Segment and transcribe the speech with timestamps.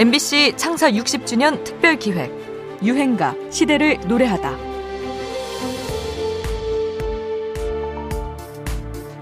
[0.00, 2.32] MBC 창사 60주년 특별 기획
[2.82, 4.56] 유행가 시대를 노래하다.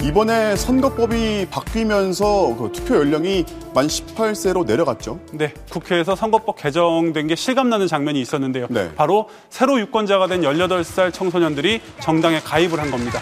[0.05, 3.45] 이번에 선거법이 바뀌면서 그 투표 연령이
[3.75, 5.19] 만 18세로 내려갔죠.
[5.33, 8.69] 네, 국회에서 선거법 개정된 게 실감나는 장면이 있었는데요.
[8.71, 8.95] 네.
[8.95, 13.21] 바로 새로 유권자가 된 18살 청소년들이 정당에 가입을 한 겁니다.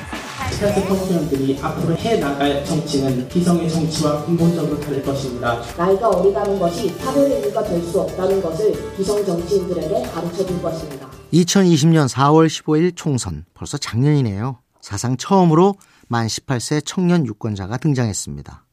[0.53, 5.61] 세대 청소년들이 앞으로 해나갈 정치는 기성의 정치와 근본적으로 다를 것입니다.
[5.77, 11.09] 나이가 어리다는 것이 사회의 이유가 될 수 없다는 것을 기성 정치인들에게 가르쳐 줄 것입니다.
[11.33, 14.61] 2020년 4월 15일 총선 벌써 작년이네요.
[14.81, 15.75] 사상 처음으로
[16.09, 18.65] 만 18세 청년 유권자가 등장했습니다.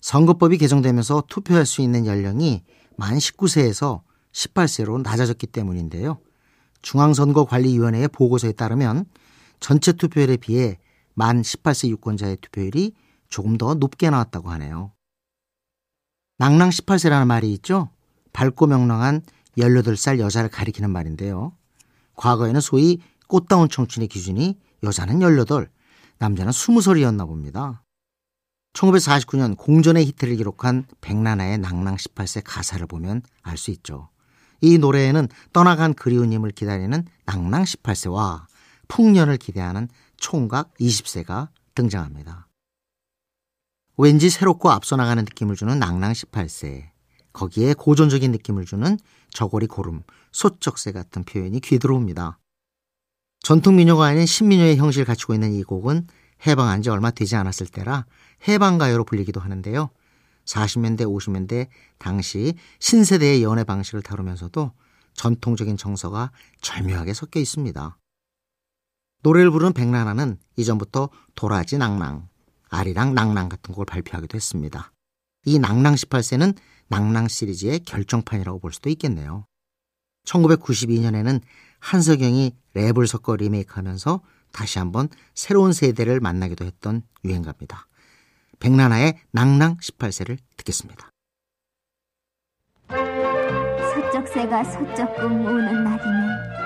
[0.00, 2.62] 선거법이 개정되면서 투표할 수 있는 연령이
[2.96, 4.00] 만 19세에서
[4.32, 6.18] 18세로 낮아졌기 때문인데요.
[6.82, 9.06] 중앙선거관리위원회의 보고서에 따르면
[9.58, 10.78] 전체 투표율에 비해
[11.14, 12.94] 만 18세 유권자의 투표율이
[13.28, 14.92] 조금 더 높게 나왔다고 하네요.
[16.38, 17.90] 낭랑 18세라는 말이 있죠?
[18.32, 19.22] 밝고 명랑한
[19.58, 21.52] 18살 여자를 가리키는 말인데요.
[22.16, 25.68] 과거에는 소위 꽃다운 청춘의 기준이 여자는 18,
[26.18, 27.82] 남자는 20살이었나 봅니다.
[28.72, 34.08] 1949년 공전의 히트를 기록한 백난아의 낭랑 18세 가사를 보면 알 수 있죠.
[34.60, 38.46] 이 노래에는 떠나간 그리운 님을 기다리는 낭랑 18세와
[38.88, 39.88] 풍년을 기대하는
[40.20, 42.46] 총각 20세가 등장합니다.
[43.96, 46.90] 왠지 새롭고 앞서 나가는 느낌을 주는 낭랑 18세,
[47.32, 48.98] 거기에 고전적인 느낌을 주는
[49.30, 52.38] 저고리 고름, 소쩍새 같은 표현이 귀 들어옵니다.
[53.40, 56.06] 전통 민요가 아닌 신민요의 형식을 갖추고 있는 이 곡은
[56.46, 58.06] 해방한 지 얼마 되지 않았을 때라
[58.48, 59.90] 해방가요로 불리기도 하는데요.
[60.44, 61.68] 40년대, 50년대
[61.98, 64.72] 당시 신세대의 연애 방식을 다루면서도
[65.14, 67.99] 전통적인 정서가 절묘하게 섞여 있습니다.
[69.22, 72.28] 노래를 부르는 백나나는 이전부터 도라지 낭낭,
[72.70, 74.92] 아리랑 낭낭 같은 곡을 발표하기도 했습니다.
[75.44, 76.56] 이 낭낭 18세는
[76.88, 79.44] 낭낭 시리즈의 결정판이라고 볼 수도 있겠네요.
[80.24, 81.40] 1992년에는
[81.80, 84.20] 한석영이 랩을 섞어 리메이크하면서
[84.52, 87.86] 다시 한번 새로운 세대를 만나기도 했던 유행가입니다.
[88.58, 91.10] 백나나의 낭낭 18세를 듣겠습니다.
[92.88, 96.59] 서쪽새가 서쪽궁 우는 날이면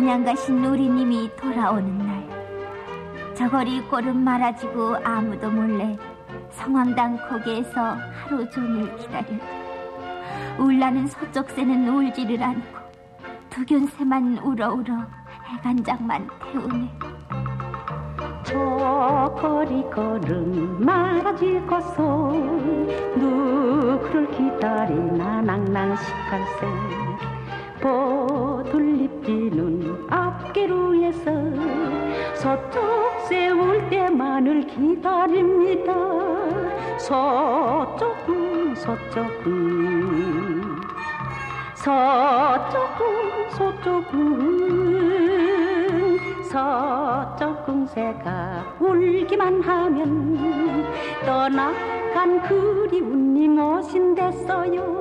[0.00, 5.94] 한양 가신 누리님이 돌아오는 날 저거리 꼴은 말아지고 아무도 몰래
[6.52, 9.36] 성황당 거기에서 하루 종일 기다렸다
[10.58, 12.78] 울라는 서쪽 새는 울지를 않고
[13.50, 15.04] 두견새만 울어울어
[15.44, 16.90] 해간장만 태우네.
[18.42, 22.32] 저거리 걸음 말아지고서
[23.16, 27.39] 누구를 기다리나 낭낭 18세
[27.80, 31.30] 보들립 뛰는 앞기루에서
[32.34, 32.80] 서쪽
[33.28, 35.94] 세울 때만을 기다립니다.
[36.98, 40.30] 서쪽은 서쪽은
[41.74, 44.80] 서쪽은 서쪽은
[46.44, 50.84] 서쪽 궁새가 울기만 하면
[51.24, 55.00] 떠나간 그리운 님 오신댔어요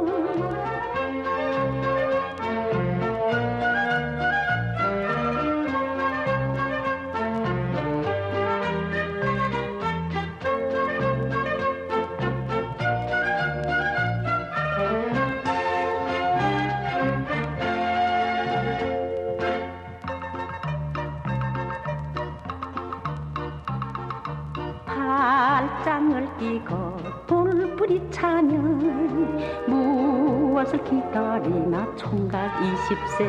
[25.19, 26.95] 발장을 끼고
[27.27, 29.37] 돌불이 차면
[29.67, 31.93] 무엇을 기다리나?
[31.97, 33.27] 총각 20세.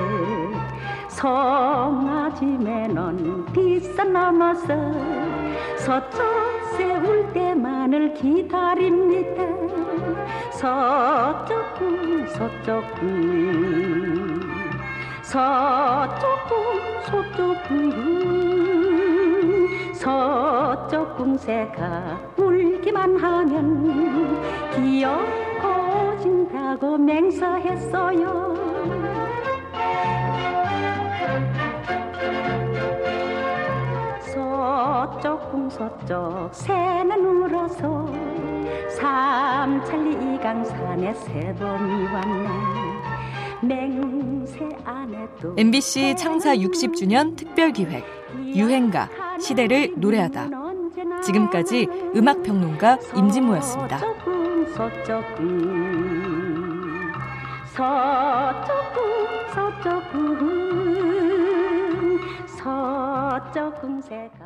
[1.08, 2.94] 성아지매는
[3.46, 4.68] 뒷산 넘어서
[5.78, 6.22] 서쪽
[6.76, 9.42] 세울 때만을 기다립니다.
[10.52, 14.40] 서쪽은 서쪽은
[15.22, 18.39] 서쪽은 서쪽은
[21.30, 24.42] 궁새가 울기만 하면
[25.62, 28.50] 기어오신다고 맹세했어요
[34.20, 38.12] 서쪽 궁서쪽 새는 울어서
[38.98, 42.90] 삼천리 이강산에 새봄이 왔네
[45.56, 48.04] MBC 창사 60주년 특별 기획
[48.54, 49.08] 유행가
[49.38, 50.59] 시대를 노래하다.
[51.22, 53.98] 지금까지 음악 평론가 임진모였습니다.
[53.98, 56.20] 서쪽은 서쪽은
[57.74, 59.00] 서쪽은
[59.52, 60.60] 서쪽은
[62.46, 64.39] 서쪽은 새가